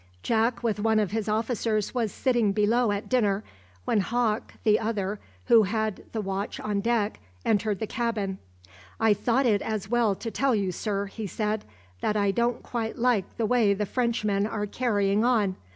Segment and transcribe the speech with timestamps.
[0.23, 3.43] Jack with one of his officers was sitting below at dinner,
[3.85, 8.39] when Hawke, the other, who had the watch on deck, entered the cabin.
[8.99, 11.65] "I thought it as well to tell you, sir," he said,
[11.99, 15.55] "that I don't quite like the way the Frenchmen are carrying on.